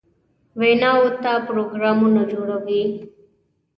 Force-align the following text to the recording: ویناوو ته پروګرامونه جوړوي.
ویناوو 0.59 1.11
ته 1.23 1.31
پروګرامونه 1.47 2.21
جوړوي. 2.31 2.83